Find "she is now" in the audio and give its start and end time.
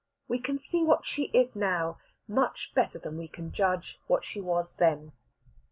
1.05-1.99